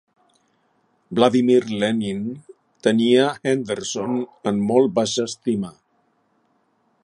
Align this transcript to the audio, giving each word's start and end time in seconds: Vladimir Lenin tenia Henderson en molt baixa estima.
Vladimir 1.19 1.59
Lenin 1.83 2.23
tenia 2.87 3.27
Henderson 3.51 4.19
en 4.53 4.65
molt 4.73 4.97
baixa 4.99 5.31
estima. 5.33 5.75